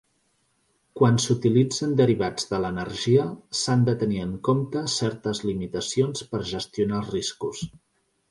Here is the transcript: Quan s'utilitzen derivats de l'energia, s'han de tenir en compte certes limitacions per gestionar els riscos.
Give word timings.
Quan 0.99 1.19
s'utilitzen 1.25 1.91
derivats 1.99 2.47
de 2.53 2.61
l'energia, 2.63 3.27
s'han 3.61 3.85
de 3.89 3.95
tenir 4.03 4.23
en 4.29 4.33
compte 4.49 4.83
certes 4.95 5.41
limitacions 5.49 6.25
per 6.33 6.41
gestionar 6.53 7.03
els 7.03 7.13
riscos. 7.19 7.63